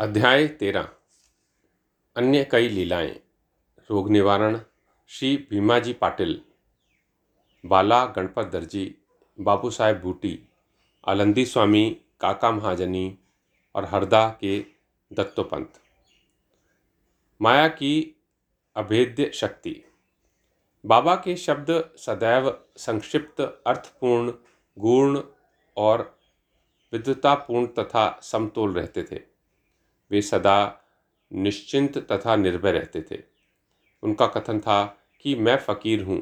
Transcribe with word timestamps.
अध्याय 0.00 0.48
तेरह। 0.48 0.88
अन्य 2.16 2.44
कई 2.44 2.68
लीलाएँ। 2.68 3.20
रोग 3.90 4.10
निवारण, 4.10 4.60
श्री 5.08 5.46
भीमाजी 5.50 5.92
पाटिल, 5.92 6.42
बाला 7.66 8.06
गणपत 8.06 8.46
दर्जी, 8.46 8.94
बाबू 9.40 9.70
साहेब 9.70 10.00
बूटी, 10.00 10.48
आलंदी 11.04 11.46
स्वामी, 11.46 12.00
काका 12.20 12.50
महाजनी 12.50 13.18
और 13.74 13.84
हरदा 13.84 14.38
के 14.40 14.64
दत्तोपंत। 15.12 15.72
माया 17.42 17.68
की 17.68 18.22
अभेद्य 18.76 19.30
शक्ति। 19.34 19.82
बाबा 20.86 21.16
के 21.16 21.36
शब्द 21.36 21.90
सदैव 21.96 22.64
संक्षिप्त, 22.76 23.62
अर्थपूर्ण, 23.66 24.32
गूर्ण 24.78 25.22
और 25.76 26.18
विद्वतापूर्ण 26.92 27.66
तथा 27.66 28.20
समतोल 28.22 28.74
रहते 28.74 29.02
थे। 29.02 29.27
वे 30.10 30.22
सदा 30.22 30.80
निश्चिंत 31.30 31.98
तथा 32.12 32.36
निर्भय 32.36 32.72
रहते 32.72 33.04
थे। 33.10 33.22
उनका 34.02 34.26
कथन 34.26 34.60
था 34.60 34.84
कि 35.24 35.34
मैं 35.34 35.56
फ़कीर 35.58 36.02
हूँ, 36.02 36.20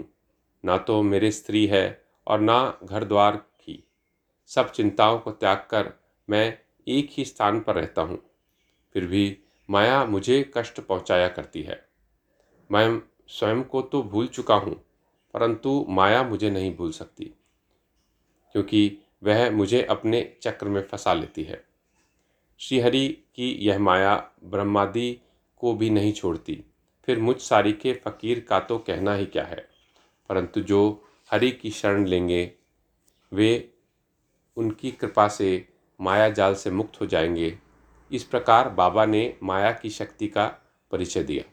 ना 0.65 0.77
तो 0.79 1.03
मेरे 1.03 1.31
स्त्री 1.31 1.67
है 1.67 2.03
और 2.27 2.41
ना 2.41 2.79
घर 2.85 3.05
द्वार 3.05 3.37
की। 3.37 3.83
सब 4.51 4.71
चिंताओं 4.73 5.19
को 5.19 5.31
त्याग 5.31 5.67
कर 5.71 5.93
मैं 6.29 6.59
एक 6.87 7.11
ही 7.11 7.25
स्थान 7.25 7.61
पर 7.61 7.75
रहता 7.75 8.03
हूँ। 8.03 8.19
फिर 8.95 9.07
भी 9.07 9.37
माया 9.69 10.05
मुझे 10.05 10.43
कष्ट 10.57 10.81
पहुँचाया 10.81 11.29
करती 11.29 11.63
है। 11.63 11.81
मैं 12.71 13.01
स्वयं 13.29 13.63
को 13.63 13.83
तो 13.83 14.03
भूल 14.03 14.27
चुका 14.29 14.55
हूँ, 14.55 14.75
परंतु 15.35 15.85
माया 15.89 16.23
मुझे 16.23 16.51
नहीं 16.51 16.75
भूल 16.77 16.93
सकती, 16.93 17.25
क्योंकि 18.55 18.99
वह 19.23 19.51
मुझे 19.51 19.83
अपने 19.85 20.23
चक्र 20.43 20.69
में 20.69 20.83
फंसा 20.83 21.15
लेती 21.15 21.43
है। 21.43 21.65
श्रीहरि 22.59 23.19
की 23.35 23.53
यह 23.53 23.79
माया 23.79 24.31
ब्रह्मादि 24.45 25.21
को 25.57 25.75
भी 25.75 25.91
नहीं 25.91 26.13
छोड़ती। 26.13 26.65
फिर 27.07 27.19
मुझ 27.19 27.41
सारी 27.41 27.73
के 27.73 27.93
फ़कीर 27.93 28.41
का 28.41 28.61
तो 28.61 28.79
कहना 28.79 29.15
ही 29.15 29.27
क्या 29.27 29.45
है? 29.45 29.69
परंतु 30.29 30.61
जो 30.61 31.09
हरि 31.31 31.51
की 31.51 31.71
शरण 31.71 32.07
लेंगे, 32.07 32.53
वे 33.33 33.73
उनकी 34.57 34.91
कृपा 34.91 35.29
से 35.29 35.69
माया 36.01 36.29
जाल 36.29 36.55
से 36.55 36.71
मुक्त 36.71 37.01
हो 37.01 37.07
जाएँगे। 37.07 37.59
इस 38.13 38.25
प्रकार 38.25 38.69
बाबा 38.69 39.05
ने 39.05 39.37
माया 39.43 39.73
की 39.73 39.91
शक्ति 39.91 40.29
का 40.29 40.47
परिचय 40.91 41.23
दिया। 41.23 41.53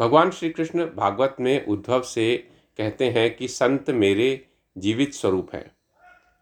भगवान 0.00 0.30
श्री 0.30 0.50
कृष्ण 0.50 0.86
भागवत 0.86 1.36
में 1.40 1.66
उद्धव 1.66 2.02
से 2.02 2.48
कहते 2.78 3.10
हैं 3.10 3.36
कि 3.36 3.48
संत 3.48 3.90
मेरे 3.90 4.46
जीवित 4.78 5.14
स्वरूप 5.14 5.54
हैं। 5.54 5.76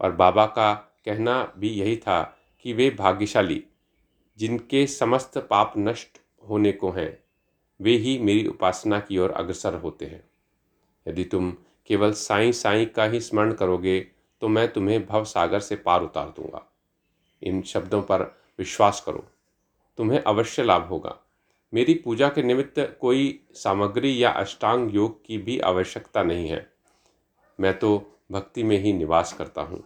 और 0.01 0.13
बाबा 0.13 0.47
का 0.47 0.75
कहना 1.05 1.53
भी 1.59 1.69
यही 1.69 1.97
था 1.97 2.41
कि 2.65 2.73
वे 2.73 2.91
भाग्यशाली, 2.91 3.63
जिनके 4.39 4.87
समस्त 4.87 5.39
पाप 5.51 5.73
नष्ट 5.79 6.21
होने 6.49 6.73
को 6.73 6.91
हैं, 6.91 7.19
वे 7.81 7.97
ही 7.97 8.19
मेरी 8.19 8.47
उपासना 8.47 9.01
की 9.01 9.19
ओर 9.19 9.31
अग्रसर 9.31 9.75
होते 9.75 10.07
हैं। 10.07 10.23
यदि 11.07 11.25
तुम 11.25 11.51
केवल 11.87 12.13
साईं 12.13 12.53
साईं 12.53 12.87
का 12.87 13.05
ही 13.05 13.21
स्मरण 13.21 13.53
करोगे 13.53 14.01
तो 14.43 14.49
मैं 14.49 14.73
तुम्हें 14.73 15.05
भव 15.07 15.25
सागर 15.25 15.61
से 15.61 15.77
पार 15.77 16.03
उतार 16.03 16.29
दूँगा। 16.29 16.63
इन 17.43 17.63
शब्दों 17.63 18.01
पर 18.03 18.23
विश्वास 18.59 19.03
करो। 19.07 19.25
तुम्हें 19.99 20.23
अवश्य 20.23 20.63
लाभ 20.63 20.83
होगा। 20.83 21.17
मेरी 21.73 21.95
पूजा 21.95 22.29
के 22.29 22.43
निमित्त 22.43 22.99
कोई 23.01 23.41
सामग्री 23.55 24.23
या 24.25 24.31
अष्टांग 24.31 24.95
योग 24.95 25.25
की 25.25 25.39
भी 25.39 25.59
आवश्यकता 25.61 26.23
नहीं 26.23 26.49
है। 26.49 26.67
मैं 27.59 27.79
तो 27.79 28.19
भक्ति 28.33 28.63
में 28.63 28.77
ही 28.79 28.93
निवास 28.93 29.33
करता 29.33 29.63
हूँ। 29.63 29.83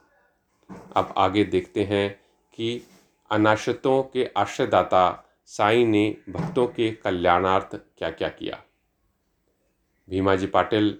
अब 0.96 1.14
आगे 1.16 1.44
देखते 1.44 1.84
हैं 1.84 2.20
कि 2.58 2.82
अनाश्रितों 3.30 4.02
के 4.02 4.30
आश्रयदाता 4.36 5.24
साई 5.46 5.84
ने 5.84 6.16
भक्तों 6.28 6.66
के 6.66 6.90
कल्याणार्थ 6.90 7.76
क्या 7.98 8.10
क्या? 8.10 8.28
किया 8.28 8.62
भीमाजी 10.10 10.46
पाटिल, 10.46 10.98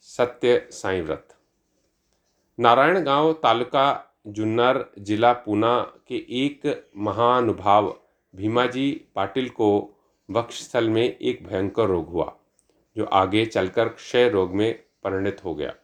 सत्य 0.00 0.68
साई 0.70 1.00
व्रत। 1.00 1.36
नारायण 2.60 3.04
गाँव 3.04 3.32
तालुका 3.32 4.14
जुन्नर 4.26 4.92
जिला 4.98 5.32
पूना 5.32 5.80
के 5.80 6.16
एक 6.16 6.90
महानुभाव 6.96 8.00
भीमाजी 8.36 9.04
पाटिल 9.14 9.48
को 9.48 9.68
वक्षस्थल 10.30 10.90
में 10.90 11.18
एक 11.18 11.46
भयंकर 11.46 11.86
रोग 11.86 12.08
हुआ, 12.08 12.36
जो 12.96 13.04
आगे 13.04 13.46
चलकर 13.46 13.88
क्षय 13.88 14.28
रोग 14.28 14.54
में 14.54 14.84
परिणत 15.04 15.40
हो 15.44 15.54
गया। 15.54 15.74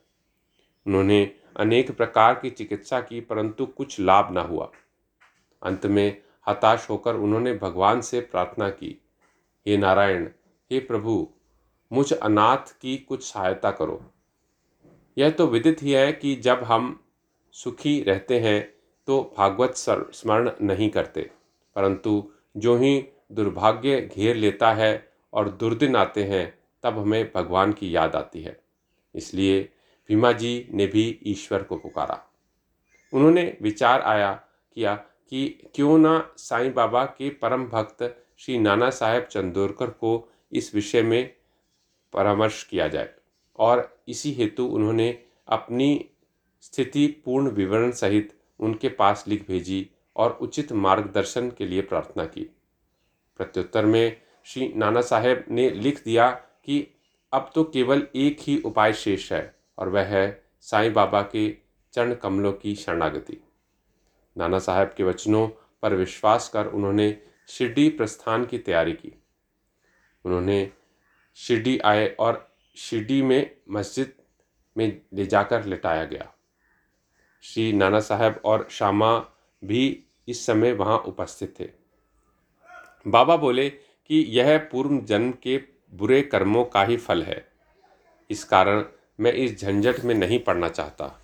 उन्होंने 0.86 1.39
अनेक 1.56 1.96
प्रकार 1.96 2.34
की 2.34 2.50
चिकित्सा 2.50 3.00
की, 3.00 3.20
परंतु 3.20 3.66
कुछ 3.66 4.00
लाभ 4.00 4.32
न 4.32 4.38
हुआ। 4.38 4.70
अंत 5.62 5.86
में 5.86 6.22
हताश 6.48 6.90
होकर 6.90 7.14
उन्होंने 7.14 7.54
भगवान 7.54 8.00
से 8.00 8.20
प्रार्थना 8.20 8.70
की, 8.70 9.02
हे 9.66 9.76
नारायण, 9.76 10.28
हे 10.72 10.78
प्रभु, 10.80 11.28
मुझ 11.92 12.12
अनाथ 12.12 12.80
की 12.80 12.96
कुछ 12.98 13.32
सहायता 13.32 13.70
करो। 13.70 14.10
यह 15.18 15.30
तो 15.30 15.46
विदित 15.46 15.82
ही 15.82 15.92
है 15.92 16.12
कि 16.12 16.36
जब 16.36 16.64
हम 16.64 17.04
सुखी 17.52 18.02
रहते 18.02 18.40
हैं 18.40 18.74
तो 19.06 19.34
भागवत 19.38 19.74
स्मरण 19.76 20.50
नहीं 20.62 20.90
करते। 20.90 21.30
परंतु 21.76 22.32
जो 22.56 22.76
ही 22.76 23.08
दुर्भाग्य 23.32 24.00
घेर 24.16 24.36
लेता 24.36 24.72
है 24.72 25.12
और 25.32 25.48
दुर्दिन 25.48 25.96
आते 25.96 26.24
हैं, 26.24 26.58
तब 26.82 26.98
हमें 26.98 27.32
भगवान 27.34 27.72
की 27.72 27.96
याद 27.96 28.16
आती 28.16 28.42
है। 28.42 28.60
इसलिए 29.14 29.68
भीमा 30.10 30.32
जी 30.32 30.68
ने 30.70 30.86
भी 30.86 31.20
ईश्वर 31.26 31.62
को 31.62 31.76
पुकारा। 31.76 32.26
उन्होंने 33.12 33.56
विचार 33.62 34.00
आया 34.00 34.32
किया 34.76 34.94
कि 34.94 35.70
क्यों 35.74 35.98
ना 35.98 36.34
साईं 36.36 36.72
बाबा 36.74 37.04
के 37.04 37.28
परम 37.30 37.64
भक्त 37.64 38.02
श्री 38.38 38.58
नाना 38.58 38.90
साहेब 38.90 39.24
चंदोरकर 39.24 39.90
को 39.90 40.32
इस 40.52 40.74
विषय 40.74 41.02
में 41.02 41.34
परामर्श 42.12 42.62
किया 42.64 42.88
जाए 42.88 43.10
और 43.58 44.02
इसी 44.08 44.32
हेतु 44.32 44.66
उन्होंने 44.66 45.22
अपनी 45.48 46.10
स्थिति 46.60 47.06
पूर्ण 47.24 47.50
विवरण 47.50 47.90
सहित 47.90 48.34
उनके 48.60 48.88
पास 48.88 49.24
लिख 49.28 49.46
भेजी 49.48 49.90
और 50.16 50.38
उचित 50.42 50.72
मार्गदर्शन 50.72 51.50
के 51.50 51.66
लिए 51.66 51.82
प्रार्थना 51.82 52.24
की। 52.24 52.50
प्रत्युत्तर 53.36 53.86
में 53.86 54.20
श्री 54.44 54.72
नाना 54.76 55.00
साहेब 55.00 55.44
ने 55.50 55.70
लिख 55.70 56.04
दिया 56.04 56.30
कि 56.30 56.86
अब 57.32 57.50
तो 57.54 57.64
केवल 57.64 58.06
एक 58.16 58.36
ही 58.40 58.60
उपाय 58.60 58.92
शेष 58.92 59.32
है। 59.32 59.59
और 59.80 59.88
वह 59.88 60.02
है 60.02 60.42
साईं 60.60 60.92
बाबा 60.92 61.22
के 61.22 61.56
चरण 61.92 62.14
कमलों 62.14 62.52
की 62.52 62.74
शरणागति। 62.74 63.36
नाना 64.38 64.58
साहब 64.58 64.94
के 64.96 65.04
वचनों 65.04 65.48
पर 65.82 65.94
विश्वास 65.94 66.48
कर 66.48 66.66
उन्होंने 66.66 67.22
शिरडी 67.48 67.88
प्रस्थान 67.88 68.44
की 68.44 68.58
तैयारी 68.58 68.92
की। 68.92 69.22
उन्होंने 70.24 70.70
शिरडी 71.34 71.78
आए 71.78 72.08
और 72.08 72.54
शिरडी 72.76 73.22
में 73.22 73.56
मस्जिद 73.70 74.12
में 74.76 75.00
ले 75.14 75.26
जाकर 75.26 75.64
लिटाया 75.64 76.04
गया। 76.04 76.34
श्री 77.42 77.72
नाना 77.72 78.00
साहब 78.00 78.40
और 78.44 78.68
श्यामा 78.70 79.18
भी 79.64 80.04
इस 80.28 80.46
समय 80.46 80.72
वहाँ 80.72 80.98
उपस्थित 80.98 81.60
थे। 81.60 81.68
बाबा 83.06 83.36
बोले 83.36 83.70
कि 83.70 84.26
यह 84.28 84.58
पूर्व 84.58 85.00
जन्म 85.00 85.32
के 85.32 85.62
बुरे 85.94 86.22
कर्मों 86.22 86.64
का 86.64 86.84
ही 86.84 86.96
फल 86.96 87.22
है। 87.22 87.48
इस 88.30 88.44
कारण 88.44 88.84
मैं 89.20 89.32
इस 89.32 89.60
झंझट 89.60 90.00
में 90.00 90.14
नहीं 90.14 90.38
पड़ना 90.38 90.68
चाहता। 90.68 91.20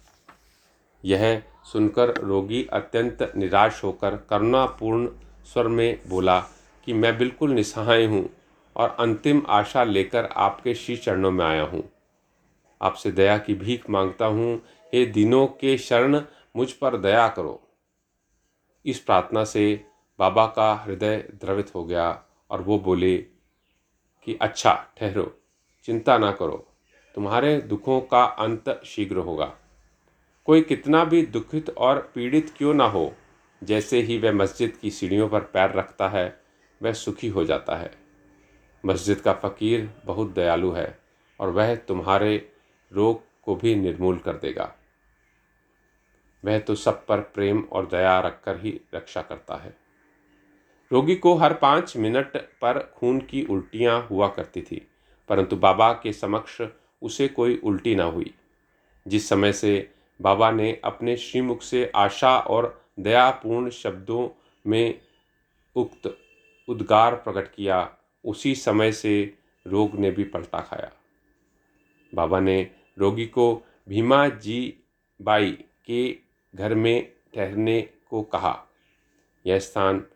यह 1.05 1.43
सुनकर 1.73 2.15
रोगी 2.15 2.67
अत्यंत 2.73 3.33
निराश 3.37 3.85
होकर 3.85 4.17
करुणापूर्ण 4.17 5.09
स्वर 5.45 5.69
में 5.69 6.01
बोला 6.09 6.41
कि 6.85 6.93
मैं 6.93 7.19
बिल्कुल 7.19 7.51
निसहाय 7.51 8.05
हूँ 8.05 8.31
और 8.77 8.97
अंतिम 9.01 9.43
आशा 9.49 9.85
लेकर 9.85 10.25
आपके 10.25 10.75
श्री 10.75 10.97
चरणों 10.97 11.31
में 11.31 11.45
आया 11.45 11.63
हूँ। 11.63 11.83
आपसे 12.83 13.11
दया 13.11 13.39
की 13.39 13.55
भीख 13.55 13.91
माँगता 13.91 14.27
हूँ। 14.27 14.63
हे 14.95 15.07
दिनों 15.07 15.47
के 15.47 15.79
शरण, 15.79 16.23
मुझ 16.57 16.73
पर 16.73 16.97
दया 16.97 17.29
करो। 17.29 17.69
इस 18.85 18.99
प्रार्थना 18.99 19.45
से 19.45 19.85
बाबा 20.19 20.47
का 20.47 20.75
हृदय 20.75 21.17
द्रवित 21.17 21.75
हो 21.75 21.85
गया 21.85 22.23
और 22.51 22.63
वो 22.63 22.79
बोले 22.79 23.19
कि 24.27 24.39
अच्छा 24.41 24.87
ठहरो, 24.97 25.39
चिंता 25.85 26.19
ना 26.19 26.33
करो। 26.33 26.76
तुम्हारे 27.17 27.57
दुखों 27.61 28.01
का 28.01 28.23
अंत 28.25 28.69
शीघ्र 28.87 29.17
होगा। 29.17 29.53
कोई 30.49 30.63
कितना 30.63 31.05
भी 31.05 31.23
दुखित 31.23 31.71
और 31.71 31.99
पीड़ित 32.15 32.53
क्यों 32.57 32.75
ना 32.75 32.85
हो, 32.85 33.13
जैसे 33.63 34.01
ही 34.01 34.19
वह 34.19 34.33
मस्जिद 34.33 34.77
की 34.77 34.91
सीढ़ियों 34.91 35.29
पर 35.29 35.41
पैर 35.41 35.73
रखता 35.73 36.09
है, 36.09 36.39
वह 36.81 36.93
सुखी 36.93 37.29
हो 37.29 37.45
जाता 37.45 37.77
है। 37.77 37.91
मस्जिद 38.85 39.21
का 39.21 39.33
फ़कीर 39.33 39.91
बहुत 40.05 40.35
दयालु 40.35 40.73
है 40.73 40.99
और 41.41 41.51
वह 41.51 41.75
तुम्हारे 41.77 42.37
रोग 42.93 43.23
को 43.45 43.55
भी 43.55 43.75
निर्मूल 43.75 44.19
कर 44.19 44.37
देगा। 44.37 44.73
वह 46.45 46.59
तो 46.59 46.75
सब 46.75 47.05
पर 47.07 47.21
प्रेम 47.35 47.65
और 47.73 47.87
दया 47.87 48.19
रखकर 48.21 48.61
ही 48.61 48.81
रक्षा 48.95 49.23
करता 49.23 49.57
है। 49.57 49.77
रोगी 50.91 51.17
को 51.17 51.35
हर 51.35 51.55
पाँच 51.55 51.97
मिनट 51.97 52.37
पर 52.63 52.79
खून 52.97 53.21
की 53.21 53.45
उल्टियाँ 53.45 54.07
हुआ 54.11 54.29
करती 54.29 54.63
थी, 54.63 54.87
परंतु 55.29 55.57
बाबा 55.57 55.93
के 55.93 56.13
समक्ष 56.13 56.61
उसे 57.03 57.29
कोई 57.29 57.57
उल्टी 57.57 57.95
ना 57.95 58.05
हुई। 58.05 58.35
जिस 59.09 59.29
समय 59.29 59.53
से 59.53 59.91
बाबा 60.23 60.51
ने 60.51 60.81
अपने 60.85 61.17
श्रीमुख 61.17 61.63
से 61.63 61.93
आशा 61.95 62.39
और 62.39 62.85
दयापूर्ण 63.01 63.71
शब्दों 63.71 64.29
में 64.67 65.01
उक्त 65.77 66.19
उद्गार 66.69 67.15
प्रकट 67.15 67.55
किया, 67.55 67.97
उसी 68.25 68.55
समय 68.55 68.93
से 68.93 69.35
रोग 69.67 69.95
ने 69.95 70.11
भी 70.11 70.25
पलटा 70.25 70.61
खाया। 70.61 70.93
बाबा 72.15 72.41
ने 72.41 72.71
रोगी 72.99 73.27
को, 73.27 73.63
भीमा 73.89 74.29
जी 74.29 74.79
बाई 75.23 75.65
के 75.87 76.19
घर 76.55 76.75
में 76.75 77.13
ठहरने 77.35 77.89
को 78.11 78.23
कहा। 78.23 78.67
यह 79.47 79.59
स्थान 79.59 80.07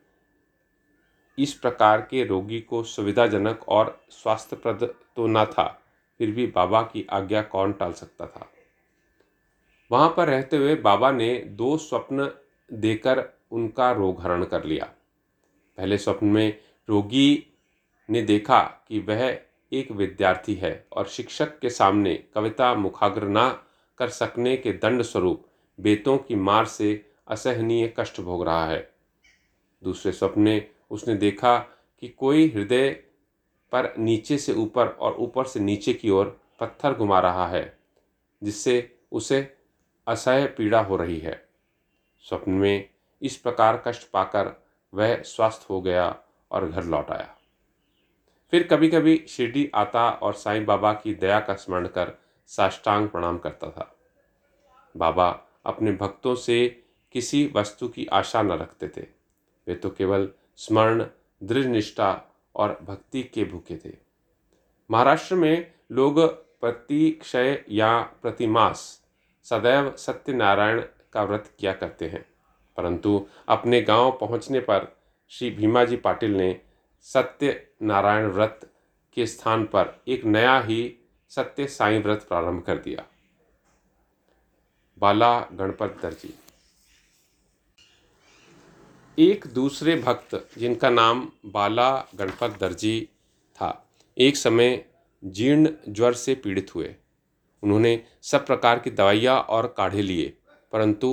इस 1.38 1.54
प्रकार 1.54 2.00
के 2.00 2.24
रोगी 2.24 2.60
को 2.60 2.82
सुविधाजनक 2.82 3.68
और 3.68 4.04
स्वास्थ्यप्रद 4.10 4.94
तो 5.16 5.26
न 5.26 5.44
था 5.44 5.79
फिर 6.20 6.30
भी 6.30 6.46
बाबा 6.46 6.82
की 6.82 7.06
आज्ञा 7.10 7.42
कौन 7.42 7.72
टाल 7.72 7.92
सकता 7.92 8.26
था? 8.26 8.52
वहाँ 9.90 10.14
पर 10.16 10.28
रहते 10.28 10.56
हुए 10.56 10.74
बाबा 10.74 11.10
ने 11.10 11.38
दो 11.38 11.76
स्वप्न 11.76 12.30
देकर 12.72 13.38
उनका 13.50 13.92
रोग 13.92 14.22
हरण 14.22 14.44
कर 14.44 14.64
लिया। 14.64 14.84
पहले 15.78 15.98
स्वप्न 15.98 16.26
में 16.26 16.60
रोगी 16.88 17.46
ने 18.10 18.22
देखा 18.22 18.60
कि 18.60 18.98
वह 18.98 19.38
एक 19.72 19.92
विद्यार्थी 19.92 20.54
है 20.54 20.86
और 20.92 21.06
शिक्षक 21.06 21.58
के 21.58 21.70
सामने 21.70 22.24
कविता 22.34 22.74
मुखाग्र 22.74 23.28
ना 23.28 23.64
कर 23.98 24.08
सकने 24.08 24.56
के 24.56 24.72
दंड 24.72 25.02
स्वरूप 25.02 25.46
बेतों 25.80 26.18
की 26.18 26.34
मार 26.34 26.64
से 26.64 27.06
असहनीय 27.28 27.94
कष्ट 27.98 28.20
भोग 28.20 28.44
रहा 28.44 28.66
है। 28.66 28.92
दूसरे 29.84 30.12
स्वप्न 30.12 30.40
में 30.40 30.70
उसने 30.90 31.14
देखा 31.14 31.58
कि 32.00 32.08
कोई 32.08 32.48
हृदय 32.48 33.04
पर 33.72 33.92
नीचे 33.98 34.38
से 34.38 34.52
ऊपर 34.52 34.88
और 34.88 35.14
ऊपर 35.14 35.44
से 35.44 35.60
नीचे 35.60 35.92
की 35.92 36.10
ओर 36.10 36.40
पत्थर 36.60 36.94
घुमा 36.94 37.20
रहा 37.20 37.46
है, 37.48 37.78
जिससे 38.42 38.96
उसे 39.12 39.56
असह्य 40.06 40.46
पीड़ा 40.46 40.80
हो 40.80 40.96
रही 40.96 41.18
है। 41.18 41.48
स्वप्न 42.24 42.52
में 42.52 42.88
इस 43.22 43.36
प्रकार 43.36 43.82
कष्ट 43.86 44.10
पाकर 44.10 44.52
वह 44.94 45.22
स्वस्थ 45.22 45.66
हो 45.70 45.80
गया 45.80 46.16
और 46.50 46.68
घर 46.68 46.84
लौट 46.84 47.10
आया। 47.10 47.36
फिर 48.50 48.66
कभी 48.66 48.88
कभी 48.88 49.24
शिरडी 49.28 49.70
आता 49.74 50.10
और 50.10 50.34
साईं 50.34 50.64
बाबा 50.66 50.92
की 50.92 51.14
दया 51.14 51.40
का 51.40 51.54
स्मरण 51.54 51.86
कर 51.86 52.12
साष्टांग 52.46 53.08
प्रणाम 53.08 53.38
करता 53.38 53.70
था। 53.70 53.96
बाबा 54.96 55.28
अपने 55.66 55.92
भक्तों 55.92 56.34
से 56.34 56.82
किसी 57.12 57.50
वस्तु 57.54 57.88
की 57.88 58.06
आशा 58.06 58.42
न 58.42 58.52
रखते 58.52 58.88
थे। 58.88 59.06
वे 59.66 59.74
तो 59.74 59.90
केवल 59.90 60.28
स्मरण, 60.56 61.06
दृढ़ 61.42 61.66
निष्ठा 61.66 62.12
और 62.56 62.78
भक्ति 62.82 63.22
के 63.22 63.44
भूखे 63.44 63.80
थे। 63.84 63.96
महाराष्ट्र 64.90 65.34
में 65.34 65.72
लोग 65.92 66.20
प्रतिक्षय 66.60 67.64
या 67.68 68.00
प्रतिमास 68.00 69.04
सदैव 69.44 69.96
सत्यनारायण 69.96 70.82
का 71.12 71.22
व्रत 71.22 71.54
किया 71.58 71.72
करते 71.72 72.08
हैं। 72.08 72.24
परंतु 72.76 73.26
अपने 73.48 73.82
गाँव 73.82 74.18
पहुँचने 74.20 74.60
पर 74.60 74.96
श्री 75.28 75.50
भीमाजी 75.50 75.96
पाटिल 75.96 76.36
ने 76.36 76.60
सत्यनारायण 77.02 78.26
व्रत 78.26 78.70
के 79.14 79.26
स्थान 79.26 79.64
पर 79.64 80.02
एक 80.08 80.24
नया 80.24 80.60
ही 80.60 80.96
सत्य 81.28 81.66
साई 81.66 81.98
व्रत 81.98 82.22
प्रारंभ 82.28 82.62
कर 82.62 82.78
दिया। 82.78 83.06
बाला 84.98 85.40
गणपत 85.40 85.98
दर्जी। 86.02 86.39
एक 89.20 89.44
दूसरे 89.46 89.94
भक्त, 89.96 90.34
जिनका 90.58 90.90
नाम 90.90 91.20
बाला 91.46 91.88
गणपत 92.16 92.56
दर्जी 92.60 93.00
था, 93.58 93.68
एक 94.16 94.36
समय 94.36 94.84
जीर्ण 95.22 95.70
ज्वर 95.88 96.12
से 96.12 96.34
पीड़ित 96.34 96.74
हुए। 96.74 96.94
उन्होंने 97.62 97.92
सब 98.22 98.46
प्रकार 98.46 98.78
की 98.78 98.90
दवाइयाँ 98.90 99.36
और 99.40 99.66
काढ़े 99.76 100.02
लिए, 100.02 100.32
परंतु 100.72 101.10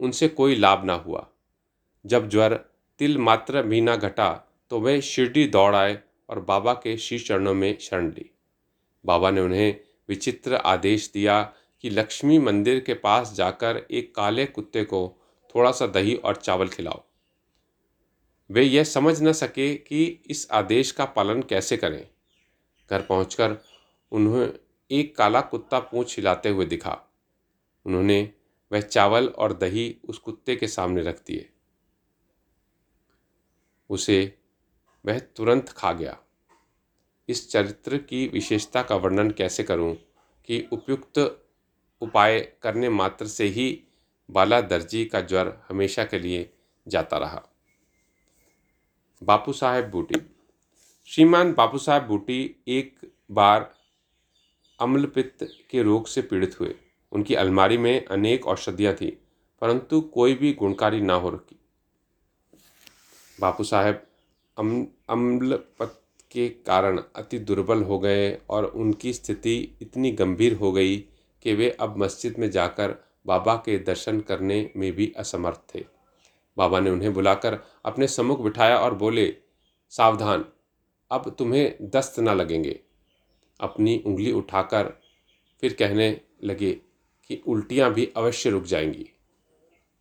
उनसे 0.00 0.28
कोई 0.28 0.54
लाभ 0.54 0.84
ना 0.84 0.94
हुआ। 0.94 1.26
जब 2.04 2.28
ज्वर 2.28 2.54
तिल 3.00 3.18
मात्र 3.18 3.62
भी 3.62 3.80
ना 3.80 3.96
घटा 3.96 4.30
तो 4.70 4.80
वे 4.80 5.00
शिरडी 5.02 5.46
दौड़ 5.48 5.74
आए 5.76 5.98
और 6.28 6.40
बाबा 6.40 6.74
के 6.74 6.96
शीश 6.98 7.28
चरणों 7.28 7.54
में 7.54 7.76
शरण 7.78 8.08
ली। 8.08 8.30
बाबा 9.04 9.30
ने 9.30 9.40
उन्हें 9.40 9.76
विचित्र 10.08 10.54
आदेश 10.54 11.10
दिया 11.14 11.42
कि 11.84 11.90
लक्ष्मी 11.90 12.38
मंदिर 12.38 12.80
के 12.80 12.94
पास 12.96 13.34
जाकर 13.34 13.86
एक 13.90 14.14
काले 14.14 14.46
कुत्ते 14.46 14.84
को 14.84 15.06
थोड़ा 15.54 15.70
सा 15.72 15.86
दही 15.88 16.14
और 16.14 16.36
चावल 16.36 16.68
खिलाओ। 16.68 17.04
वे 18.50 18.62
यह 18.62 18.84
समझ 18.84 19.22
न 19.22 19.32
सके 19.32 19.74
कि 19.74 20.20
इस 20.26 20.48
आदेश 20.50 20.92
का 20.92 21.04
पालन 21.04 21.42
कैसे 21.42 21.76
करें। 21.76 22.08
घर 22.90 23.02
पहुंचकर 23.02 23.58
उन्हें 24.12 24.52
एक 24.90 25.16
काला 25.16 25.40
कुत्ता 25.40 25.78
पूछ 25.78 26.16
हिलाते 26.16 26.48
हुए 26.48 26.66
दिखा। 26.66 27.02
उन्होंने 27.86 28.32
वह 28.72 28.80
चावल 28.80 29.28
और 29.28 29.52
दही 29.52 29.96
उस 30.04 30.18
कुत्ते 30.18 30.56
के 30.56 30.68
सामने 30.68 31.02
रख 31.02 31.22
दिए। 31.26 31.50
उसे 33.90 34.38
वह 35.06 35.18
तुरंत 35.18 35.68
खा 35.68 35.92
गया। 35.92 36.18
इस 37.28 37.50
चरित्र 37.50 37.98
की 37.98 38.28
विशेषता 38.28 38.82
का 38.82 38.96
वर्णन 38.96 39.30
कैसे 39.30 39.62
करूँ 39.62 39.94
कि 40.46 40.68
उपयुक्त 40.72 41.46
उपाय 42.00 42.40
करने 42.40 42.88
मात्र 42.88 43.26
से 43.26 43.44
ही 43.44 43.84
बाला 44.30 44.60
दर्जी 44.60 45.04
का 45.04 45.20
ज्वर 45.20 45.62
हमेशा 45.68 46.04
के 46.04 46.18
लिए 46.18 46.52
जाता 46.88 47.18
रहा। 47.18 47.49
बापू 49.22 49.52
साहेब 49.52 49.90
बूटी। 49.90 50.20
श्रीमान 51.08 51.52
बापू 51.52 51.78
साहेब 51.78 52.02
बूटी 52.02 52.38
एक 52.68 52.94
बार 53.30 53.70
अम्लपित्त 54.78 55.46
के 55.70 55.82
रोग 55.82 56.06
से 56.06 56.22
पीड़ित 56.22 56.58
हुए। 56.60 56.74
उनकी 57.12 57.34
अलमारी 57.34 57.78
में 57.78 58.04
अनेक 58.06 58.46
औषधियाँ 58.46 58.94
थीं, 58.94 59.10
परंतु 59.62 60.00
कोई 60.14 60.34
भी 60.34 60.52
गुणकारी 60.52 61.00
ना 61.00 61.14
हो 61.14 61.30
रखी। 61.30 61.56
बापू 63.38 63.64
साहेब 63.64 64.02
अम 64.56 64.86
अम्लपत 65.08 66.00
के 66.30 66.48
कारण 66.48 67.00
अति 67.16 67.38
दुर्बल 67.38 67.82
हो 67.82 67.98
गए 67.98 68.32
और 68.50 68.64
उनकी 68.64 69.12
स्थिति 69.12 69.56
इतनी 69.82 70.10
गंभीर 70.12 70.54
हो 70.54 70.72
गई 70.72 70.98
कि 71.42 71.54
वे 71.54 71.70
अब 71.70 71.96
मस्जिद 71.98 72.38
में 72.38 72.50
जाकर 72.50 72.94
बाबा 73.26 73.54
के 73.56 73.78
दर्शन 73.78 74.20
करने 74.20 74.70
में 74.76 74.92
भी 74.92 75.12
असमर्थ 75.16 75.74
थे। 75.74 75.84
बाबा 76.60 76.80
ने 76.80 76.90
उन्हें 76.90 77.14
बुलाकर 77.14 77.58
अपने 77.84 78.08
सम्मुख 78.08 78.40
बिठाया 78.40 78.78
और 78.78 78.94
बोले, 78.94 79.36
सावधान, 79.90 80.44
अब 81.10 81.36
तुम्हें 81.38 81.76
दस्त 81.80 82.18
ना 82.18 82.34
लगेंगे। 82.34 82.80
अपनी 83.60 84.02
उंगली 84.06 84.32
उठाकर 84.32 85.02
फिर 85.60 85.72
कहने 85.74 86.20
लगे 86.44 86.72
कि 87.28 87.42
उल्टियाँ 87.46 87.92
भी 87.92 88.12
अवश्य 88.16 88.50
रुक 88.50 88.64
जाएँगी। 88.64 89.10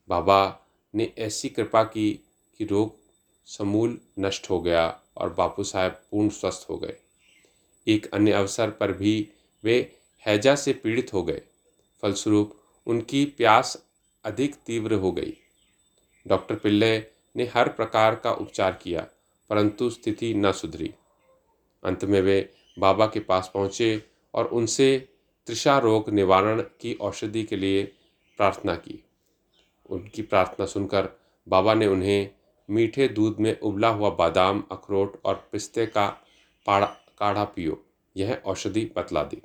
बाबा 0.09 0.59
ने 0.95 1.13
ऐसी 1.17 1.49
कृपा 1.49 1.83
की 1.83 2.19
कि 2.57 2.65
रोग 2.65 2.95
समूल 3.45 3.99
नष्ट 4.19 4.49
हो 4.49 4.61
गया 4.61 5.01
और 5.17 5.33
बापू 5.33 5.63
साहब 5.63 5.91
पूर्ण 5.91 6.29
स्वस्थ 6.29 6.69
हो 6.69 6.77
गए। 6.77 6.97
एक 7.87 8.11
अन्य 8.13 8.31
अवसर 8.31 8.69
पर 8.69 8.91
भी 8.91 9.29
वे 9.63 9.99
हैजा 10.27 10.55
से 10.55 10.73
पीड़ित 10.73 11.13
हो 11.13 11.23
गए। 11.23 11.41
फलस्वरूप 12.01 12.55
उनकी 12.87 13.25
प्यास 13.25 13.85
अधिक 14.25 14.55
तीव्र 14.55 14.93
हो 14.93 15.11
गई। 15.11 15.37
डॉक्टर 16.29 16.55
पिल्ले 16.55 16.97
ने 17.35 17.45
हर 17.45 17.69
प्रकार 17.69 18.15
का 18.15 18.31
उपचार 18.31 18.79
किया, 18.83 19.07
परंतु 19.49 19.89
स्थिति 19.89 20.33
न 20.33 20.51
सुधरी। 20.51 20.93
अंत 21.83 22.05
में 22.05 22.21
वे 22.21 22.53
बाबा 22.77 23.05
के 23.07 23.19
पास 23.19 23.51
पहुँचे 23.53 24.03
और 24.33 24.45
उनसे 24.45 24.97
त्रिषा 25.47 25.77
रोग 25.79 26.09
निवारण 26.09 26.61
की 26.61 26.93
औषधि 26.93 27.43
के 27.43 27.55
लिए 27.55 27.83
प्रार्थना 28.39 28.75
की। 28.75 29.03
उनकी 29.89 30.21
प्रार्थना 30.21 30.65
सुनकर 30.65 31.09
बाबा 31.47 31.73
ने 31.73 31.87
उन्हें 31.87 32.29
मीठे 32.69 33.07
दूध 33.07 33.39
में 33.39 33.59
उबला 33.59 33.87
हुआ 33.87 34.09
बादाम, 34.09 34.63
अखरोट 34.71 35.21
और 35.25 35.49
पिस्ते 35.51 35.85
का 35.85 36.07
पाड़ा, 36.65 36.85
काढ़ा 37.19 37.43
पियो। 37.43 37.83
यह 38.15 38.41
औषधि 38.45 38.91
बतला 38.95 39.23
दी। 39.23 39.41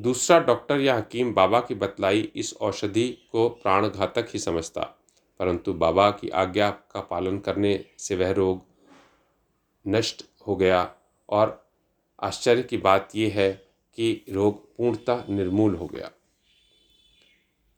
दूसरा 0.00 0.38
डॉक्टर 0.38 0.80
या 0.80 0.96
हकीम 0.96 1.34
बाबा 1.34 1.60
की 1.60 1.74
बतलाई 1.74 2.32
इस 2.36 2.54
औषधि 2.54 3.08
को 3.32 3.48
प्राणघातक 3.48 4.26
ही 4.34 4.38
समझता, 4.38 4.82
परंतु 5.38 5.72
बाबा 5.72 6.10
की 6.10 6.28
आज्ञा 6.28 6.70
का 6.70 7.00
पालन 7.00 7.38
करने 7.38 7.84
से 7.98 8.16
वह 8.16 8.30
रोग 8.30 8.62
नष्ट 9.88 10.24
हो 10.46 10.56
गया। 10.56 10.94
और 11.28 11.70
आश्चर्य 12.22 12.62
की 12.62 12.76
बात 12.76 13.08
यह 13.16 13.32
है 13.34 13.52
कि 13.96 14.24
रोग 14.28 14.76
पूर्णतः 14.76 15.24
निर्मूल 15.28 15.74
हो 15.74 15.86
गया। 15.86 16.10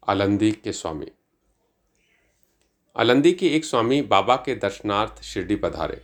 आलंदी 0.09 0.53
के 0.53 0.73
स्वामी। 0.73 1.07
आलंदी 2.97 3.33
के 3.33 3.49
एक 3.49 3.65
स्वामी 3.65 4.03
बाबा 4.03 4.37
के 4.37 4.55
दर्शनार्थ 4.55 5.23
शिरडी 5.23 5.57
पधारे। 5.57 6.03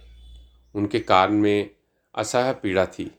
उनके 0.74 1.00
कान 1.00 1.32
में 1.32 1.70
असह्य 2.14 2.52
पीड़ा 2.52 2.86
थी। 2.86 3.10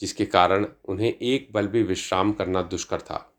जिसके 0.00 0.26
कारण 0.26 0.66
उन्हें 0.84 1.14
एक 1.22 1.48
बल 1.52 1.66
भी 1.66 1.82
विश्राम 1.82 2.32
करना 2.32 2.62
दुष्कर 2.62 3.00
था। 3.00 3.34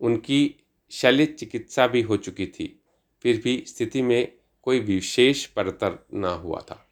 उनकी 0.00 0.54
शल्य 0.90 1.26
चिकित्सा 1.26 1.86
भी 1.86 2.02
हो 2.02 2.16
चुकी 2.16 2.46
थी, 2.46 2.82
फिर 3.22 3.40
भी 3.44 3.64
स्थिति 3.66 4.02
में 4.02 4.32
कोई 4.62 4.80
विशेष 4.80 5.46
परतर 5.46 6.06
न 6.14 6.24
हुआ 6.24 6.60
था। 6.60 6.88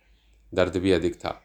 दर्द 0.54 0.76
भी 0.76 0.92
अधिक 0.92 1.14
था। 1.14 1.44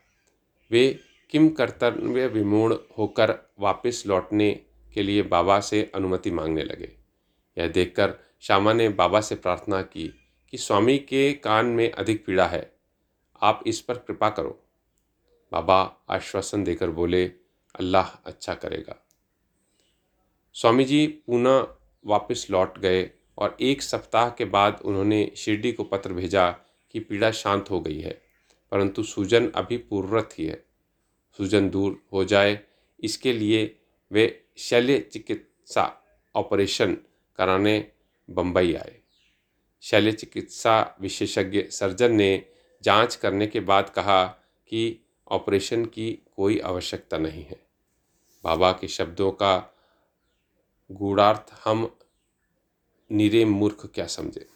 वे 0.71 0.99
किम 1.29 1.49
कर्तव्य 1.49 2.27
विमूण 2.27 2.75
होकर 2.97 3.51
वापस 3.59 4.03
लौटने 4.07 4.61
के 4.93 5.03
लिए 5.03 5.21
बाबा 5.21 5.59
से 5.59 5.91
अनुमति 5.95 6.31
मांगने 6.31 6.63
लगे। 6.63 6.91
यह 7.57 7.67
देखकर 7.67 8.15
श्यामा 8.41 8.73
ने 8.73 8.89
बाबा 8.89 9.21
से 9.21 9.35
प्रार्थना 9.35 9.81
की 9.81 10.13
कि 10.51 10.57
स्वामी 10.57 10.97
के 10.97 11.33
कान 11.33 11.65
में 11.65 11.91
अधिक 11.91 12.25
पीड़ा 12.25 12.47
है। 12.47 12.73
आप 13.41 13.63
इस 13.67 13.81
पर 13.81 13.97
कृपा 13.97 14.29
करो। 14.29 14.66
बाबा 15.51 15.81
आश्वासन 16.09 16.63
देकर 16.63 16.89
बोले, 16.91 17.25
अल्लाह 17.75 18.07
अच्छा 18.25 18.53
करेगा। 18.55 18.95
स्वामी 20.55 20.85
जी 20.85 21.05
पुनः 21.27 21.65
वापस 22.05 22.47
लौट 22.51 22.77
गए 22.79 23.09
और 23.37 23.57
एक 23.61 23.81
सप्ताह 23.81 24.29
के 24.29 24.45
बाद 24.47 24.79
उन्होंने 24.85 25.31
शिरडी 25.37 25.71
को 25.71 25.83
पत्र 25.83 26.13
भेजा 26.13 26.49
कि 26.95 26.99
पीड़ा 26.99 27.31
शांत 27.33 27.69
हो 27.71 27.79
गई 27.81 27.99
है, 27.99 28.21
परंतु 28.71 29.03
सूजन 29.05 29.49
अभी 29.51 29.77
पूर्वरत 29.79 30.29
ही 30.39 30.45
है। 30.45 30.63
सूजन 31.39 31.69
दूर 31.69 32.01
हो 32.13 32.23
जाए, 32.25 32.59
इसके 32.99 33.33
लिए 33.33 33.75
वे 34.11 34.43
शल्य 34.59 34.99
चिकित्सा 35.11 35.91
ऑपरेशन 36.35 36.97
कराने 37.39 37.91
बम्बई 38.29 38.73
आए। 38.75 38.95
शल्य 39.83 40.11
चिकित्सा 40.11 40.79
विशेषज्ञ 41.01 41.61
सर्जन 41.71 42.13
ने 42.13 42.45
जाँच 42.83 43.15
करने 43.15 43.47
के 43.47 43.59
बाद 43.61 43.89
कहा 43.89 44.25
कि 44.25 45.06
ऑपरेशन 45.31 45.85
की 45.85 46.19
कोई 46.35 46.59
आवश्यकता 46.59 47.17
नहीं 47.17 47.43
है। 47.43 47.67
बाबा 48.43 48.71
के 48.71 48.87
शब्दों 48.87 49.31
का 49.31 49.73
गूढ़ार्थ 50.91 51.53
हम 51.65 51.97
निरे 53.11 53.45
मूर्ख 53.45 53.91
क्या 53.95 54.07
समझे? 54.07 54.47